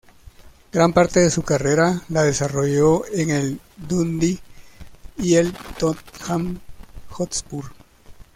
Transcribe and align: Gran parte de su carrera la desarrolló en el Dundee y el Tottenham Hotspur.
Gran 0.71 0.93
parte 0.93 1.19
de 1.19 1.29
su 1.29 1.43
carrera 1.43 2.01
la 2.09 2.23
desarrolló 2.23 3.05
en 3.13 3.29
el 3.29 3.61
Dundee 3.77 4.39
y 5.19 5.35
el 5.35 5.53
Tottenham 5.77 6.59
Hotspur. 7.09 7.65